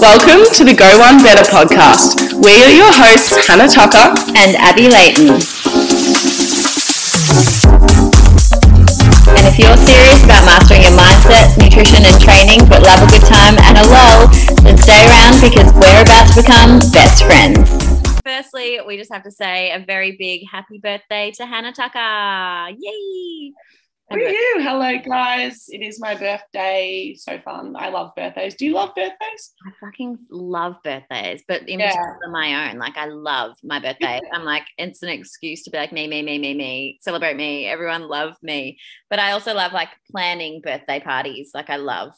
[0.00, 2.32] Welcome to the Go One Better podcast.
[2.32, 5.28] We are your hosts, Hannah Tucker and Abby Layton.
[9.36, 13.28] And if you're serious about mastering your mindset, nutrition, and training, but love a good
[13.28, 14.32] time and a lull,
[14.64, 17.68] then stay around because we're about to become best friends.
[18.24, 22.72] Firstly, we just have to say a very big happy birthday to Hannah Tucker.
[22.72, 23.52] Yay!
[24.10, 24.62] Woo-hoo.
[24.62, 25.66] Hello, guys.
[25.68, 27.14] It is my birthday.
[27.16, 27.76] So fun.
[27.76, 28.56] I love birthdays.
[28.56, 29.54] Do you love birthdays?
[29.64, 31.94] I fucking love birthdays, but in yeah.
[31.94, 32.78] particular my own.
[32.78, 34.20] Like, I love my birthday.
[34.32, 37.66] I'm like, it's an excuse to be like, me, me, me, me, me, celebrate me.
[37.66, 38.78] Everyone love me.
[39.08, 41.52] But I also love like planning birthday parties.
[41.54, 42.12] Like, I love,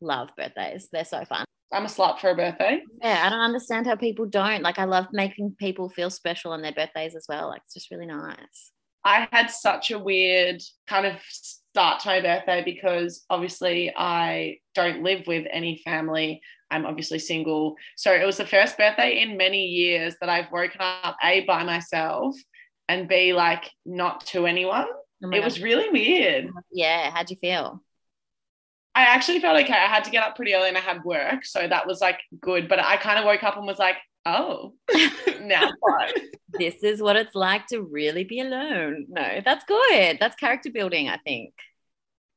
[0.00, 0.88] love birthdays.
[0.90, 1.44] They're so fun.
[1.72, 2.80] I'm a slut for a birthday.
[3.02, 4.62] Yeah, I don't understand how people don't.
[4.62, 7.48] Like, I love making people feel special on their birthdays as well.
[7.48, 8.72] Like, it's just really nice.
[9.06, 15.04] I had such a weird kind of start to my birthday because obviously I don't
[15.04, 16.40] live with any family.
[16.72, 17.76] I'm obviously single.
[17.96, 21.62] So it was the first birthday in many years that I've woken up A by
[21.62, 22.34] myself
[22.88, 24.86] and B like not to anyone.
[25.22, 26.50] Oh it was really weird.
[26.72, 27.12] Yeah.
[27.12, 27.80] How'd you feel?
[28.96, 29.72] I actually felt okay.
[29.72, 31.44] I had to get up pretty early and I had work.
[31.44, 32.68] So that was like good.
[32.68, 34.74] But I kind of woke up and was like, oh,
[35.40, 36.14] now what?
[36.58, 39.06] this is what it's like to really be alone.
[39.08, 40.18] No, that's good.
[40.20, 41.54] That's character building, I think.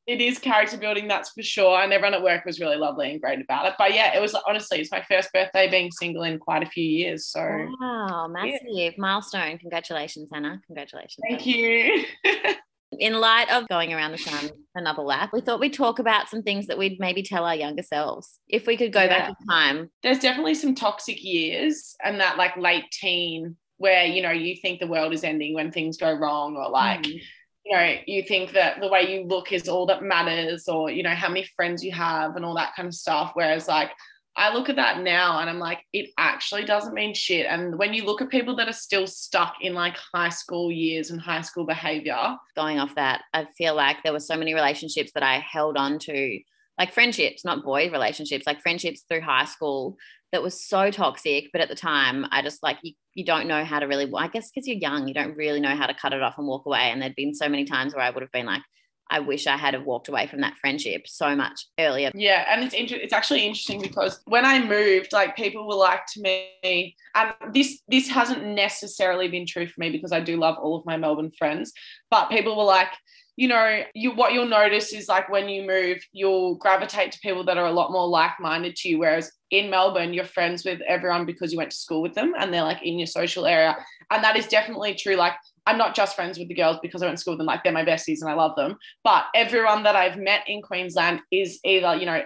[0.07, 1.79] It is character building, that's for sure.
[1.79, 3.73] And everyone at work was really lovely and great about it.
[3.77, 6.83] But yeah, it was honestly, it's my first birthday being single in quite a few
[6.83, 7.27] years.
[7.27, 7.41] So
[7.79, 8.89] wow, massive yeah.
[8.97, 9.59] milestone.
[9.59, 10.61] Congratulations, Hannah.
[10.65, 11.19] Congratulations.
[11.27, 12.05] Thank you.
[12.97, 16.41] in light of going around the sun another lap, we thought we'd talk about some
[16.41, 19.07] things that we'd maybe tell our younger selves if we could go yeah.
[19.07, 19.89] back in time.
[20.01, 24.79] There's definitely some toxic years and that like late teen where you know you think
[24.79, 27.21] the world is ending when things go wrong or like mm.
[27.65, 31.01] you know you think that the way you look is all that matters or you
[31.01, 33.91] know how many friends you have and all that kind of stuff whereas like
[34.39, 37.45] I look at that now and I'm like, it actually doesn't mean shit.
[37.45, 41.11] And when you look at people that are still stuck in like high school years
[41.11, 42.37] and high school behavior.
[42.55, 45.99] Going off that, I feel like there were so many relationships that I held on
[45.99, 46.39] to,
[46.79, 49.97] like friendships, not boy relationships, like friendships through high school
[50.31, 51.49] that was so toxic.
[51.51, 54.29] But at the time, I just like, you, you don't know how to really, I
[54.29, 56.65] guess because you're young, you don't really know how to cut it off and walk
[56.65, 56.91] away.
[56.91, 58.61] And there'd been so many times where I would have been like,
[59.09, 62.11] I wish I had have walked away from that friendship so much earlier.
[62.13, 66.05] Yeah, and it's inter- it's actually interesting because when I moved, like people were like
[66.13, 70.57] to me, and this this hasn't necessarily been true for me because I do love
[70.61, 71.73] all of my Melbourne friends,
[72.11, 72.91] but people were like,
[73.39, 77.45] you know, you what you'll notice is like when you move, you'll gravitate to people
[77.45, 78.99] that are a lot more like-minded to you.
[78.99, 82.53] Whereas in Melbourne, you're friends with everyone because you went to school with them and
[82.53, 83.77] they're like in your social area.
[84.11, 85.15] And that is definitely true.
[85.15, 85.35] Like
[85.65, 87.63] I'm not just friends with the girls because I went to school with them, like
[87.63, 88.75] they're my besties and I love them.
[89.05, 92.21] But everyone that I've met in Queensland is either, you know,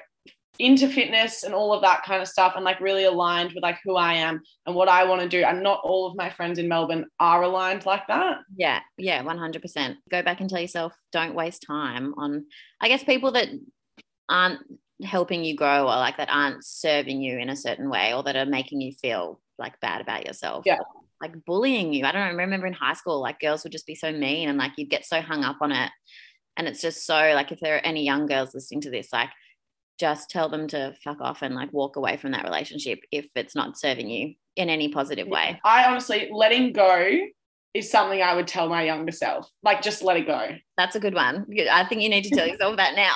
[0.59, 3.79] into fitness and all of that kind of stuff and like really aligned with like
[3.83, 5.43] who I am and what I want to do.
[5.43, 8.39] And not all of my friends in Melbourne are aligned like that.
[8.55, 9.95] Yeah, yeah, 100%.
[10.11, 12.45] Go back and tell yourself don't waste time on,
[12.79, 13.49] I guess, people that
[14.29, 14.59] aren't
[15.03, 18.35] helping you grow or like that aren't serving you in a certain way or that
[18.35, 20.63] are making you feel like bad about yourself.
[20.65, 20.79] Yeah
[21.21, 22.03] like bullying you.
[22.03, 24.49] I don't know, I remember in high school, like girls would just be so mean
[24.49, 25.89] and like you'd get so hung up on it.
[26.57, 29.29] And it's just so like if there are any young girls listening to this, like
[30.03, 33.55] just tell them to fuck off and like walk away from that relationship if it's
[33.55, 35.61] not serving you in any positive way.
[35.63, 37.19] I honestly letting go
[37.73, 39.49] is something I would tell my younger self.
[39.63, 40.49] Like just let it go.
[40.75, 41.47] That's a good one.
[41.71, 43.15] I think you need to tell yourself that now.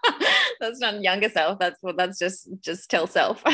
[0.60, 1.58] that's not younger self.
[1.58, 3.44] That's what that's just just tell self.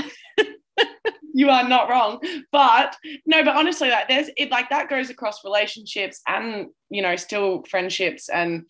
[1.35, 2.21] you are not wrong.
[2.53, 2.97] But
[3.27, 7.65] no, but honestly, like there's it like that goes across relationships and you know, still
[7.69, 8.63] friendships and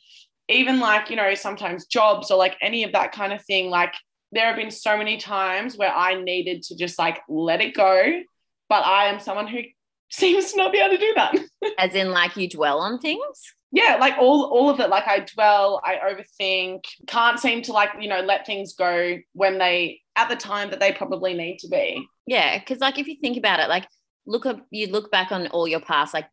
[0.48, 3.70] even like, you know, sometimes jobs or like any of that kind of thing.
[3.70, 3.94] Like
[4.32, 8.22] there have been so many times where I needed to just like let it go.
[8.68, 9.60] But I am someone who
[10.10, 11.36] seems to not be able to do that.
[11.78, 13.54] As in like you dwell on things?
[13.72, 17.90] yeah like all all of it like i dwell i overthink can't seem to like
[18.00, 21.68] you know let things go when they at the time that they probably need to
[21.68, 23.87] be yeah because like if you think about it like
[24.26, 26.26] look up you look back on all your past like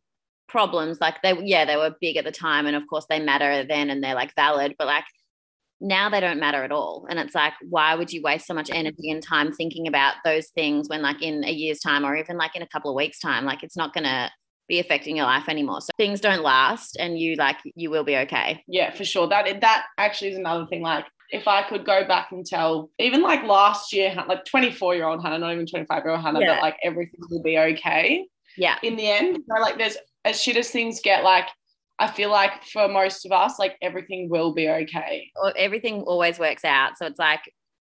[0.48, 3.64] problems like they yeah they were big at the time and of course they matter
[3.64, 5.04] then and they're like valid but like
[5.80, 8.70] now they don't matter at all and it's like why would you waste so much
[8.72, 12.36] energy and time thinking about those things when like in a year's time or even
[12.36, 14.30] like in a couple of weeks time like it's not going to
[14.68, 15.80] be affecting your life anymore.
[15.80, 18.62] So things don't last and you like you will be okay.
[18.66, 19.28] Yeah, for sure.
[19.28, 23.22] That that actually is another thing like if I could go back and tell even
[23.22, 26.54] like last year like 24 year old Hannah, not even 25 year old Hannah, yeah.
[26.54, 28.26] that like everything will be okay.
[28.56, 28.76] Yeah.
[28.82, 31.48] In the end, so, like there's as shit as things get like
[31.98, 35.30] I feel like for most of us, like everything will be okay.
[35.36, 36.98] Or everything always works out.
[36.98, 37.40] So it's like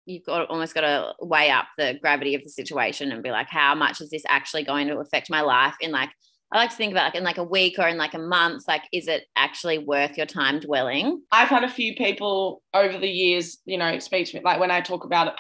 [0.06, 3.49] you've got almost got to weigh up the gravity of the situation and be like,
[3.49, 6.11] how much is this actually going to affect my life in like
[6.53, 8.65] I like to think about like in like a week or in like a month,
[8.67, 11.23] like is it actually worth your time dwelling?
[11.31, 14.73] I've had a few people over the years, you know, speak to me like when
[14.73, 15.35] I talk about it,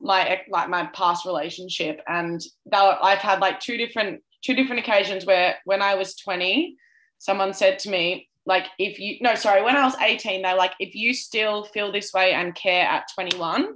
[0.00, 5.56] my like my past relationship, and I've had like two different two different occasions where
[5.64, 6.76] when I was 20,
[7.18, 10.72] someone said to me, like, if you no, sorry, when I was 18, they're like,
[10.80, 13.74] if you still feel this way and care at 21,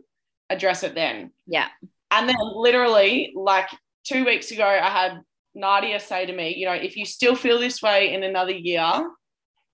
[0.51, 1.31] address it then.
[1.47, 1.69] Yeah.
[2.11, 3.69] And then literally, like
[4.05, 5.21] two weeks ago, I had
[5.55, 9.11] Nadia say to me, you know, if you still feel this way in another year,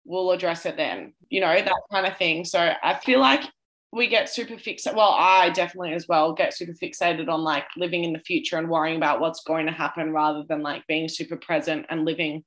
[0.05, 2.45] we'll address it then, you know, that kind of thing.
[2.45, 3.43] So I feel like
[3.93, 4.95] we get super fixated.
[4.95, 8.69] Well, I definitely as well get super fixated on like living in the future and
[8.69, 12.45] worrying about what's going to happen rather than like being super present and living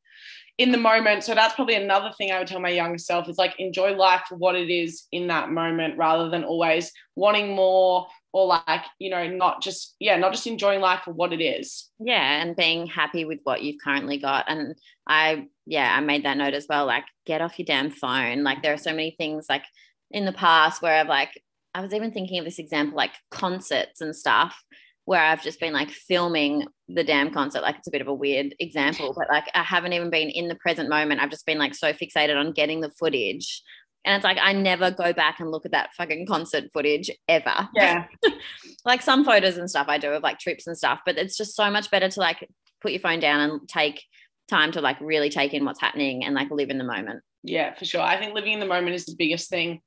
[0.58, 1.24] in the moment.
[1.24, 4.22] So that's probably another thing I would tell my younger self is like enjoy life
[4.30, 9.10] for what it is in that moment rather than always wanting more or like, you
[9.10, 11.90] know, not just, yeah, not just enjoying life for what it is.
[12.00, 12.42] Yeah.
[12.42, 14.46] And being happy with what you've currently got.
[14.48, 14.76] And
[15.08, 16.86] I, yeah, I made that note as well.
[16.86, 18.44] Like, get off your damn phone.
[18.44, 19.66] Like, there are so many things like
[20.14, 21.42] in the past where I've like,
[21.74, 24.64] I was even thinking of this example, like concerts and stuff
[25.06, 27.62] where I've just been like filming the damn concert.
[27.62, 30.48] Like it's a bit of a weird example, but like I haven't even been in
[30.48, 31.20] the present moment.
[31.20, 33.62] I've just been like so fixated on getting the footage.
[34.06, 37.68] And it's like I never go back and look at that fucking concert footage ever.
[37.74, 38.06] Yeah.
[38.86, 41.56] like some photos and stuff I do of like trips and stuff, but it's just
[41.56, 42.48] so much better to like
[42.82, 44.04] put your phone down and take
[44.50, 47.24] time to like really take in what's happening and like live in the moment.
[47.44, 48.02] Yeah, for sure.
[48.02, 49.82] I think living in the moment is the biggest thing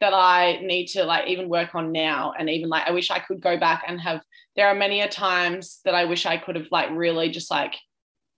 [0.00, 2.32] that I need to like even work on now.
[2.38, 4.22] And even like, I wish I could go back and have,
[4.56, 7.74] there are many a times that I wish I could have like really just like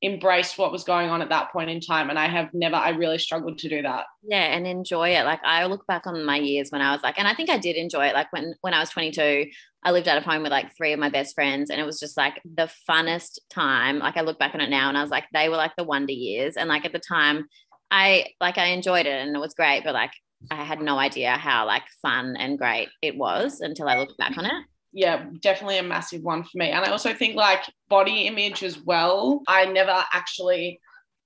[0.03, 2.11] embraced what was going on at that point in time.
[2.11, 4.07] And I have never, I really struggled to do that.
[4.23, 4.43] Yeah.
[4.43, 5.25] And enjoy it.
[5.25, 7.59] Like I look back on my years when I was like, and I think I
[7.59, 8.15] did enjoy it.
[8.15, 9.47] Like when, when I was 22,
[9.85, 12.01] I lived out of home with like three of my best friends and it was
[12.01, 14.01] just like the funnest time.
[14.01, 15.85] Like I look back on it now and I was like, they were like the
[15.85, 16.57] wonder years.
[16.57, 17.47] And like at the time,
[17.93, 20.13] I like I enjoyed it and it was great, but like
[20.51, 24.37] I had no idea how like fun and great it was until I looked back
[24.37, 24.53] on it.
[24.93, 26.71] Yeah, definitely a massive one for me.
[26.71, 29.43] And I also think like body image as well.
[29.49, 30.81] I never actually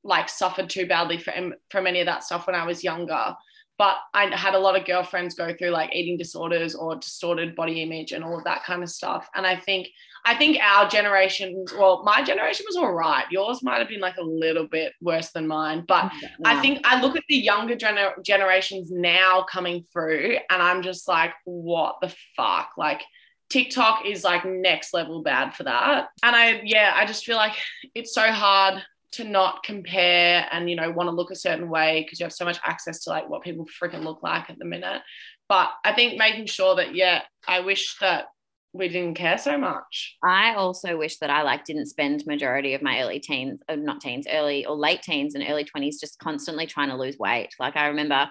[0.05, 3.35] like suffered too badly from from any of that stuff when I was younger.
[3.79, 7.83] But I had a lot of girlfriends go through like eating disorders or distorted body
[7.83, 9.29] image and all of that kind of stuff.
[9.35, 9.89] And I think
[10.27, 13.25] I think our generation, well, my generation was all right.
[13.31, 15.85] Yours might have been like a little bit worse than mine.
[15.87, 20.61] But mm, I think I look at the younger gener- generations now coming through and
[20.61, 22.71] I'm just like, what the fuck?
[22.77, 23.03] Like,
[23.49, 26.09] TikTok is like next level bad for that.
[26.25, 27.55] And I, yeah, I just feel like
[27.95, 28.83] it's so hard
[29.13, 32.33] to not compare and, you know, want to look a certain way because you have
[32.33, 35.01] so much access to like what people freaking look like at the minute.
[35.49, 38.27] But I think making sure that, yeah, I wish that
[38.77, 40.17] we didn't care so much.
[40.25, 44.01] I also wish that I like didn't spend majority of my early teens, uh, not
[44.01, 47.51] teens, early or late teens and early 20s just constantly trying to lose weight.
[47.59, 48.29] Like I remember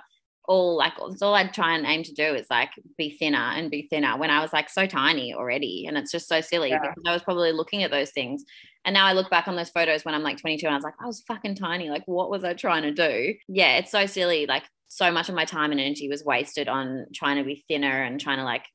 [0.47, 3.71] all like it's all I'd try and aim to do is like be thinner and
[3.71, 5.85] be thinner when I was like so tiny already.
[5.87, 6.79] And it's just so silly yeah.
[6.79, 8.43] because I was probably looking at those things.
[8.85, 10.83] And now I look back on those photos when I'm like 22 and I was
[10.83, 11.89] like, I was fucking tiny.
[11.89, 13.33] Like, what was I trying to do?
[13.47, 14.45] Yeah, it's so silly.
[14.45, 18.03] Like, so much of my time and energy was wasted on trying to be thinner
[18.03, 18.65] and trying to like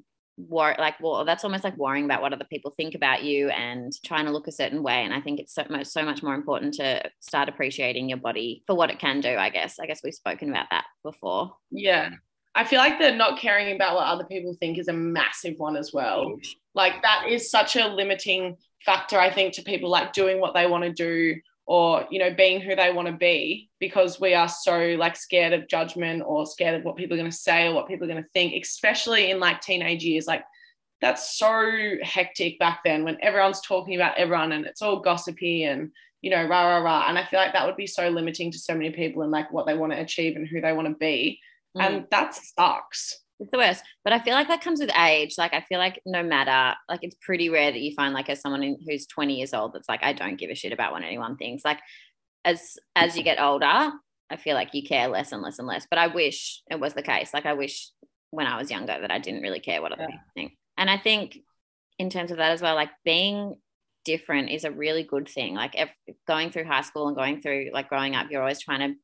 [0.48, 3.92] war like well that's almost like worrying about what other people think about you and
[4.04, 6.34] trying to look a certain way and i think it's so much so much more
[6.34, 9.78] important to start appreciating your body for what it can do i guess.
[9.78, 11.52] I guess we've spoken about that before.
[11.70, 12.10] Yeah.
[12.54, 15.76] I feel like the not caring about what other people think is a massive one
[15.76, 16.36] as well.
[16.74, 20.66] Like that is such a limiting factor i think to people like doing what they
[20.66, 21.38] want to do
[21.70, 25.52] or you know being who they want to be because we are so like scared
[25.52, 28.12] of judgment or scared of what people are going to say or what people are
[28.12, 30.26] going to think especially in like teenage years.
[30.26, 30.42] Like
[31.00, 35.92] that's so hectic back then when everyone's talking about everyone and it's all gossipy and
[36.22, 37.08] you know rah rah rah.
[37.08, 39.52] And i feel like that would be so limiting to so many people and like
[39.52, 41.38] what they want to achieve and who they want to be.
[41.76, 41.86] Mm.
[41.86, 43.82] and that sucks it's the worst.
[44.04, 45.34] But I feel like that comes with age.
[45.38, 48.40] Like I feel like no matter, like it's pretty rare that you find like as
[48.40, 51.36] someone who's 20 years old that's like, I don't give a shit about what anyone
[51.36, 51.64] thinks.
[51.64, 51.80] Like
[52.44, 53.92] as as you get older,
[54.30, 55.86] I feel like you care less and less and less.
[55.90, 57.34] But I wish it was the case.
[57.34, 57.90] Like I wish
[58.30, 60.08] when I was younger that I didn't really care what other yeah.
[60.08, 60.52] people think.
[60.78, 61.38] And I think
[61.98, 63.56] in terms of that as well, like being
[64.04, 65.54] different is a really good thing.
[65.54, 65.90] Like if,
[66.26, 68.98] going through high school and going through like growing up, you're always trying to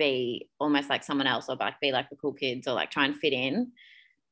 [0.00, 3.04] be almost like someone else or like be like the cool kids or like try
[3.04, 3.70] and fit in.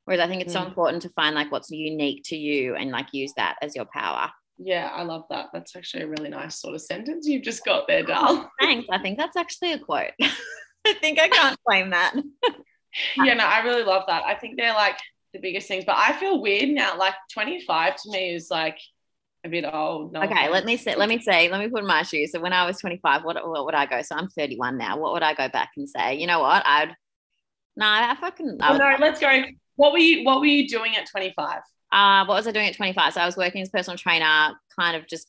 [0.05, 0.61] Whereas I think it's mm.
[0.61, 3.85] so important to find like what's unique to you and like use that as your
[3.85, 4.33] power.
[4.57, 5.51] Yeah, I love that.
[5.53, 8.19] That's actually a really nice sort of sentence you've just got there, Dal.
[8.19, 8.89] Oh, thanks.
[8.91, 10.13] I think that's actually a quote.
[10.21, 12.15] I think I can't claim that.
[13.23, 14.25] yeah, no, I really love that.
[14.25, 14.99] I think they're like
[15.35, 15.85] the biggest things.
[15.85, 16.99] But I feel weird now.
[16.99, 18.79] Like 25 to me is like
[19.45, 20.13] a bit old.
[20.13, 22.33] No okay, let me say, let me say, let me put in my shoes.
[22.33, 24.03] So when I was 25, what, what would I go?
[24.03, 24.99] So I'm 31 now.
[24.99, 26.17] What would I go back and say?
[26.17, 26.63] You know what?
[26.67, 26.95] I'd
[27.77, 29.43] no, I fucking I Oh, no, let's go.
[29.77, 31.61] What were you what were you doing at 25?
[31.93, 33.15] uh, what was I doing at 25?
[33.15, 35.29] So I was working as a personal trainer, kind of just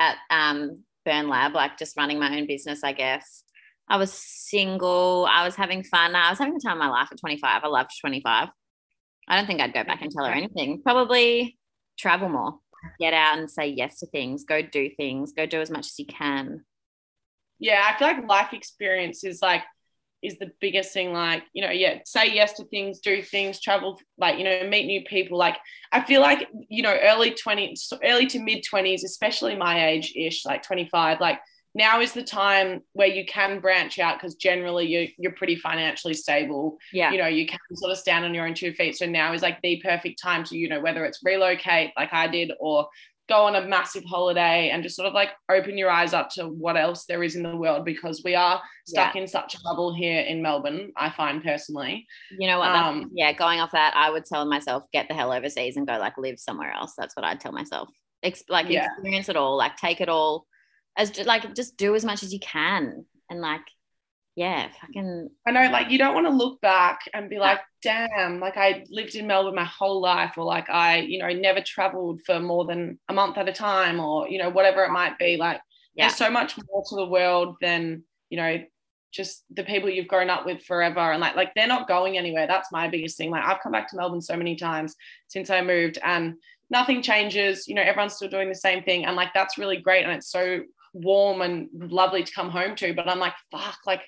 [0.00, 3.44] at um, Burn Lab, like just running my own business, I guess.
[3.88, 5.26] I was single.
[5.30, 6.14] I was having fun.
[6.14, 7.62] I was having the time of my life at 25.
[7.64, 8.48] I loved 25.
[9.28, 10.82] I don't think I'd go back and tell her anything.
[10.82, 11.58] Probably
[11.98, 12.58] travel more,
[12.98, 15.98] get out and say yes to things, go do things, go do as much as
[15.98, 16.64] you can.
[17.58, 19.62] Yeah, I feel like life experience is like
[20.22, 23.98] is the biggest thing like you know yeah say yes to things do things travel
[24.18, 25.56] like you know meet new people like
[25.92, 30.44] i feel like you know early 20s early to mid 20s especially my age ish
[30.44, 31.38] like 25 like
[31.74, 36.14] now is the time where you can branch out because generally you, you're pretty financially
[36.14, 37.12] stable Yeah.
[37.12, 39.42] you know you can sort of stand on your own two feet so now is
[39.42, 42.88] like the perfect time to you know whether it's relocate like i did or
[43.28, 46.48] go on a massive holiday and just sort of like open your eyes up to
[46.48, 49.94] what else there is in the world because we are stuck in such a bubble
[49.94, 52.04] here in melbourne i find personally
[52.36, 52.70] You know what?
[52.70, 55.96] Um, yeah, going off that, I would tell myself, get the hell overseas and go
[55.98, 56.94] like live somewhere else.
[56.98, 57.88] That's what I'd tell myself.
[58.24, 58.86] Ex- like Yeah.
[58.86, 60.46] experience it all, like take it all
[61.00, 63.04] as just like just do as much as you can.
[63.30, 63.62] And like,
[64.36, 68.40] yeah, fucking I know, like, you don't want to look back and be like, damn,
[68.40, 72.20] like I lived in Melbourne my whole life, or like I, you know, never traveled
[72.24, 75.36] for more than a month at a time, or, you know, whatever it might be.
[75.36, 75.60] Like,
[75.94, 76.04] Yeah.
[76.06, 78.62] there's so much more to the world than, you know,
[79.12, 81.00] just the people you've grown up with forever.
[81.12, 82.46] And like, like they're not going anywhere.
[82.46, 83.30] That's my biggest thing.
[83.30, 84.94] Like, I've come back to Melbourne so many times
[85.28, 86.34] since I moved, and
[86.70, 87.66] nothing changes.
[87.66, 89.04] You know, everyone's still doing the same thing.
[89.04, 90.04] And like, that's really great.
[90.04, 90.60] And it's so
[90.92, 92.94] warm and lovely to come home to.
[92.94, 94.02] But I'm like, fuck, like,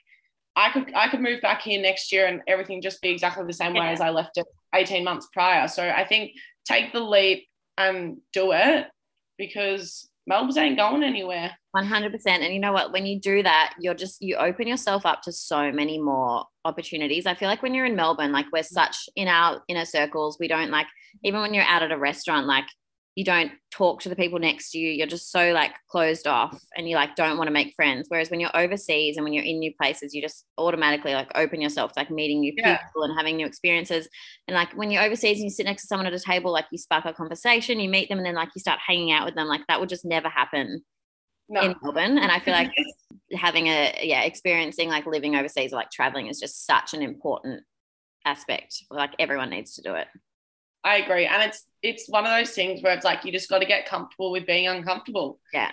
[0.55, 3.53] I could I could move back here next year and everything just be exactly the
[3.55, 3.93] same way Yeah.
[3.93, 5.67] as I left it 18 months prior.
[5.69, 6.33] So I think
[6.67, 7.47] take the leap
[7.79, 8.87] and do it
[9.39, 11.53] because Melbourne ain't going anywhere.
[11.75, 15.23] 100% and you know what when you do that you're just you open yourself up
[15.23, 19.09] to so many more opportunities i feel like when you're in melbourne like we're such
[19.17, 20.87] in our inner circles we don't like
[21.25, 22.67] even when you're out at a restaurant like
[23.15, 26.59] you don't talk to the people next to you you're just so like closed off
[26.77, 29.45] and you like don't want to make friends whereas when you're overseas and when you're
[29.45, 32.79] in new places you just automatically like open yourself to like meeting new Yeah.
[32.79, 34.09] people and having new experiences
[34.49, 36.67] and like when you're overseas and you sit next to someone at a table like
[36.73, 39.35] you spark a conversation you meet them and then like you start hanging out with
[39.35, 40.83] them like that would just never happen
[41.49, 41.61] No.
[41.61, 42.17] in Melbourne.
[42.19, 42.71] And I feel like
[43.35, 47.63] having a yeah, experiencing like living overseas or like traveling is just such an important
[48.25, 48.75] aspect.
[48.91, 50.07] Like everyone needs to do it.
[50.85, 51.27] I agree.
[51.27, 53.87] And it's it's one of those things where it's like you just got to get
[53.87, 55.41] comfortable with being uncomfortable.
[55.53, 55.73] Yeah.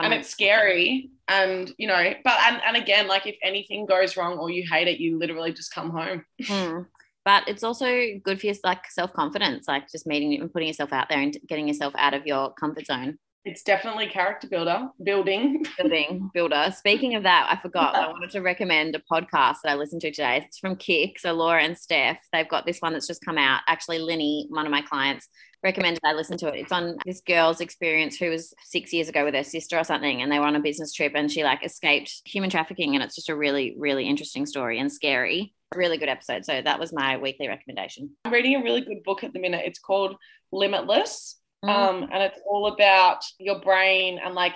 [0.00, 1.10] And it's scary.
[1.26, 4.86] And you know, but and, and again, like if anything goes wrong or you hate
[4.86, 6.24] it, you literally just come home.
[6.44, 6.86] Mm.
[7.24, 7.84] But it's also
[8.24, 11.36] good for your like self confidence, like just meeting and putting yourself out there and
[11.46, 13.18] getting yourself out of your comfort zone.
[13.48, 15.64] It's definitely character builder, building.
[15.78, 16.70] Building builder.
[16.76, 17.94] Speaking of that, I forgot.
[17.94, 20.44] I wanted to recommend a podcast that I listened to today.
[20.44, 21.18] It's from KIC.
[21.18, 23.62] So Laura and Steph, they've got this one that's just come out.
[23.66, 25.28] Actually, Linny, one of my clients,
[25.64, 26.60] recommended I listen to it.
[26.60, 30.20] It's on this girl's experience who was six years ago with her sister or something,
[30.20, 32.96] and they were on a business trip and she like escaped human trafficking.
[32.96, 35.54] And it's just a really, really interesting story and scary.
[35.74, 36.44] Really good episode.
[36.44, 38.10] So that was my weekly recommendation.
[38.26, 39.62] I'm reading a really good book at the minute.
[39.64, 40.16] It's called
[40.52, 41.37] Limitless.
[41.64, 41.68] Mm.
[41.70, 44.52] um, and it's all about your brain and like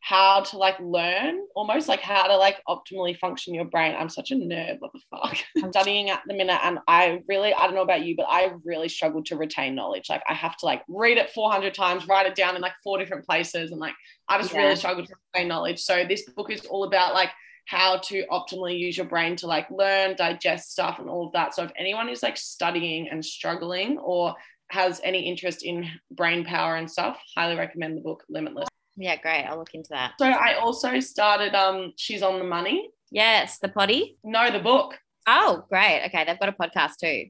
[0.00, 3.94] how to like learn almost like how to like optimally function your brain.
[3.96, 5.38] I'm such a nerd what the fuck?
[5.62, 8.50] I'm studying at the minute and i really i don't know about you but i
[8.64, 10.10] really struggle to retain knowledge.
[10.10, 12.98] Like i have to like read it 400 times write it down in like four
[12.98, 13.94] different places and like
[14.28, 14.62] i just Yeah.
[14.62, 15.80] really struggle to retain knowledge.
[15.80, 17.30] So this book is all about like
[17.66, 21.54] how to optimally use your brain to like learn digest stuff and all of that.
[21.54, 24.34] So if anyone is like studying and struggling or
[24.72, 28.68] has any interest in brain power and stuff, highly recommend the book Limitless.
[28.96, 29.44] Yeah, great.
[29.44, 30.12] I'll look into that.
[30.18, 32.90] So I also started um She's on the Money.
[33.10, 34.16] Yes, the potty.
[34.24, 34.98] No, the book.
[35.26, 36.04] Oh, great.
[36.06, 37.26] Okay, they've got a podcast too.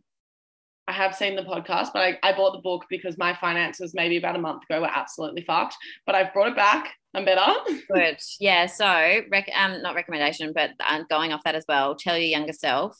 [0.89, 4.17] I have seen the podcast, but I, I bought the book because my finances maybe
[4.17, 5.77] about a month ago were absolutely fucked.
[6.07, 6.93] But I've brought it back.
[7.15, 7.53] I'm better.
[7.93, 8.19] Good.
[8.41, 8.67] Yeah.
[8.67, 11.95] So, rec- um, not recommendation, but uh, going off that as well.
[11.95, 12.97] Tell your younger self,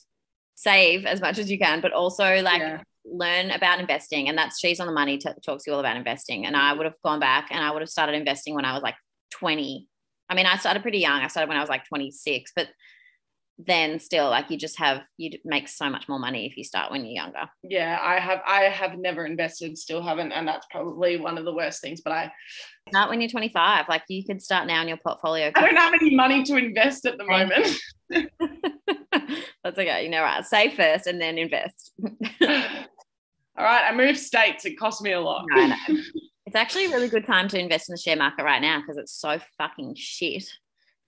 [0.55, 2.81] save as much as you can, but also like Yeah.
[3.05, 4.29] Learn about investing.
[4.29, 5.17] And that's she's on the money.
[5.17, 6.45] T- talks to you all about investing.
[6.45, 8.83] And I would have gone back and I would have started investing when I was
[8.83, 8.95] like
[9.31, 9.87] 20.
[10.29, 11.21] I mean, I started pretty young.
[11.21, 12.69] I started when I was like 26, but
[13.59, 16.91] then still, like you just have you make so much more money if you start
[16.91, 17.47] when you're younger.
[17.61, 21.53] Yeah, I have I have never invested, still haven't, and that's probably one of the
[21.53, 22.01] worst things.
[22.01, 22.31] But I
[22.89, 23.85] Start when you're 25.
[23.87, 25.51] Like you could start now in your portfolio.
[25.55, 27.77] I don't have any money to invest at the moment.
[29.63, 30.03] That's okay.
[30.03, 30.43] You know, right.
[30.45, 31.93] Save first and then invest.
[33.57, 34.65] All right, I moved states.
[34.65, 35.45] It cost me a lot.
[35.49, 35.75] No.
[36.45, 38.97] It's actually a really good time to invest in the share market right now because
[38.97, 40.43] it's so fucking shit.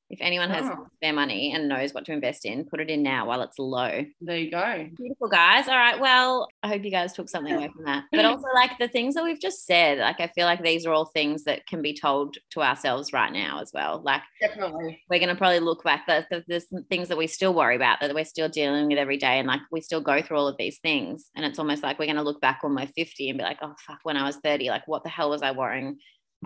[0.10, 0.86] If anyone has Oh.
[0.98, 4.06] spare money and knows what to invest in, put it in now while it's low.
[4.22, 4.88] There you go.
[4.96, 5.68] Beautiful guys.
[5.68, 6.00] All right.
[6.00, 8.04] Well, I hope you guys took something away from that.
[8.12, 10.94] But also, like the things that we've just said, like I feel like these are
[10.94, 14.02] all things that can be told to ourselves right now as well.
[14.04, 15.02] Like Definitely.
[15.10, 16.06] we're going to probably look back.
[16.06, 19.18] The, the, there's things that we still worry about that we're still dealing with every
[19.18, 21.32] day, and like we still go through all of these things.
[21.36, 23.58] And it's almost like we're going to look back when we're 50 and be like,
[23.64, 25.98] oh fuck, when I was 30, like what the hell was I worrying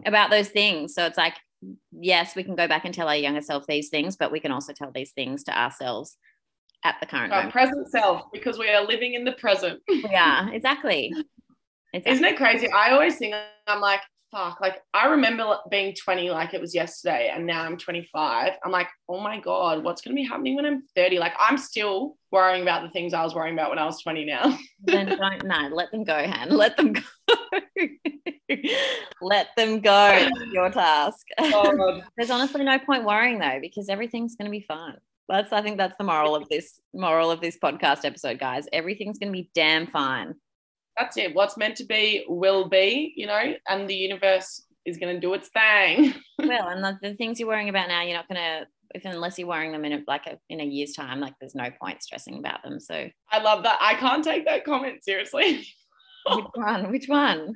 [0.06, 0.94] about those things?
[0.94, 1.34] So it's like,
[1.92, 4.52] yes, we can go back and tell our younger self these things, but we can
[4.52, 6.18] also tell these things to ourselves
[6.84, 7.54] at the current Our moment.
[7.54, 9.82] present self, because we are living in the present.
[9.90, 11.14] Yeah, exactly.
[11.94, 12.12] exactly.
[12.12, 12.70] Isn't it crazy?
[12.72, 13.36] I always think
[13.68, 14.60] I'm like, fuck.
[14.62, 18.54] Like I remember being 20 like it was yesterday, and now I'm 25.
[18.64, 21.20] I'm like, oh my god, what's gonna be happening when I'm 30?
[21.20, 24.26] Like I'm still worrying about the things I was worrying about when I was 20
[24.26, 24.58] now.
[24.84, 26.50] then don't no, let them go, Han.
[26.50, 27.02] Let them go.
[29.22, 30.28] let them go.
[30.52, 31.26] Your task.
[31.40, 32.04] God.
[32.18, 34.98] There's honestly no point worrying though, because everything's gonna be fine.
[35.28, 38.66] That's I think that's the moral of this moral of this podcast episode, guys.
[38.74, 40.36] Everything's gonna be damn fine.
[41.00, 41.34] That's it.
[41.34, 45.50] What's meant to be will be, you know, and the universe is gonna do its
[45.50, 46.14] thing.
[46.40, 48.66] Well, and the, the things you're worrying about now, you're not gonna
[48.96, 51.56] if unless you're worrying them in a, like a, in a year's time, like there's
[51.56, 52.80] no point stressing about them.
[52.80, 53.78] So I love that.
[53.82, 55.68] I can't take that comment seriously.
[56.32, 56.92] which one?
[56.92, 57.56] Which one?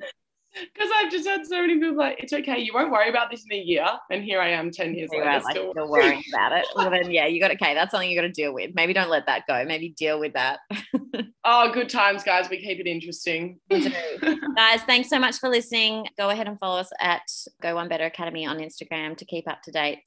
[0.54, 3.44] Because I've just had so many people like, it's okay, you won't worry about this
[3.48, 3.86] in a year.
[4.10, 5.24] And here I am 10 years later.
[5.24, 5.72] like still.
[5.72, 6.66] still worrying about it.
[6.76, 7.74] Well, then yeah, you got okay.
[7.74, 8.70] That's something you got to deal with.
[8.74, 9.64] Maybe don't let that go.
[9.64, 10.60] Maybe deal with that.
[11.44, 12.48] oh, good times, guys.
[12.48, 13.58] We keep it interesting.
[13.70, 16.06] Guys, thanks so much for listening.
[16.16, 17.22] Go ahead and follow us at
[17.60, 20.04] Go One Better Academy on Instagram to keep up to date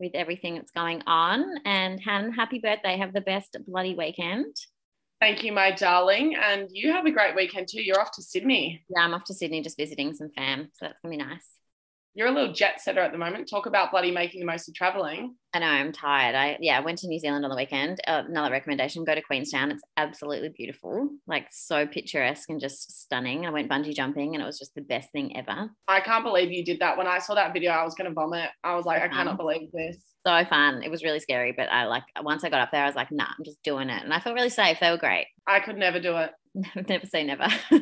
[0.00, 1.58] with everything that's going on.
[1.64, 2.96] And Han, happy birthday.
[2.96, 4.56] Have the best bloody weekend.
[5.20, 6.34] Thank you, my darling.
[6.34, 7.82] And you have a great weekend too.
[7.82, 8.84] You're off to Sydney.
[8.88, 10.68] Yeah, I'm off to Sydney just visiting some fam.
[10.74, 11.48] So that's gonna be nice.
[12.16, 13.48] You're a little jet setter at the moment.
[13.48, 15.34] Talk about bloody making the most of traveling.
[15.52, 16.34] I know I'm tired.
[16.36, 18.00] I yeah, I went to New Zealand on the weekend.
[18.06, 19.72] Uh, another recommendation: go to Queenstown.
[19.72, 23.46] It's absolutely beautiful, like so picturesque and just stunning.
[23.46, 25.70] I went bungee jumping, and it was just the best thing ever.
[25.88, 26.96] I can't believe you did that.
[26.96, 28.50] When I saw that video, I was going to vomit.
[28.62, 29.14] I was like, I Uh-huh.
[29.16, 29.96] cannot believe this.
[30.26, 30.82] So fun.
[30.84, 33.10] It was really scary, but I like once I got up there, I was like,
[33.10, 34.78] nah, I'm just doing it, and I felt really safe.
[34.80, 35.26] They were great.
[35.48, 36.30] I could never do it.
[36.88, 37.48] never say never.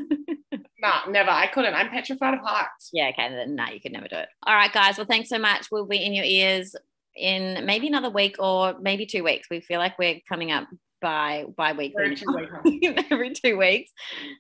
[0.82, 1.30] Nah, never.
[1.30, 1.74] I couldn't.
[1.74, 2.90] I'm petrified of heights.
[2.92, 4.28] yeah, okay, then no, you could never do it.
[4.46, 4.98] All right, guys.
[4.98, 5.68] Well, thanks so much.
[5.70, 6.74] We'll be in your ears
[7.16, 9.48] in maybe another week or maybe two weeks.
[9.50, 10.66] We feel like we're coming up
[11.02, 13.04] by by weekly Every two weeks.
[13.10, 13.90] every two weeks.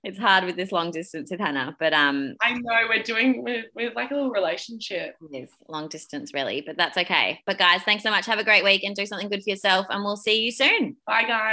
[0.04, 3.64] It's hard with this long distance with Hannah, but um, I know we're doing, we're,
[3.74, 5.16] we're like a little relationship.
[5.34, 7.40] is long distance really, but that's okay.
[7.46, 8.26] But guys, thanks so much.
[8.26, 10.96] Have a great week and do something good for yourself, and we'll see you soon.
[11.06, 11.50] Bye, guys.